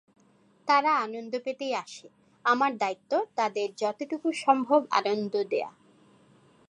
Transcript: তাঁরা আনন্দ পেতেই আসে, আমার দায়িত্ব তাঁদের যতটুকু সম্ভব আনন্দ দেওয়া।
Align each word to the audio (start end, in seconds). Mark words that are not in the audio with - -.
তাঁরা 0.67 0.91
আনন্দ 0.95 1.33
পেতেই 1.45 1.73
আসে, 1.75 2.07
আমার 2.45 2.71
দায়িত্ব 2.77 3.11
তাঁদের 3.35 3.67
যতটুকু 3.77 4.27
সম্ভব 4.45 4.81
আনন্দ 4.91 5.33
দেওয়া। 5.49 5.71